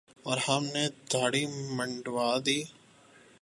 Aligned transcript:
اور 0.25 0.37
ہم 0.47 0.63
نے 0.73 0.83
دھاڑی 1.11 1.43
منڈوادی۔ 1.77 2.59